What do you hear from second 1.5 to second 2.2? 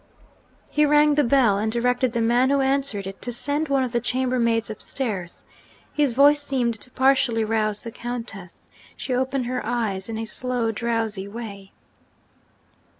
and directed